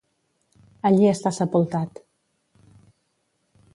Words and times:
Allí 0.89 1.03
està 1.11 1.31
sepultat. 1.39 2.03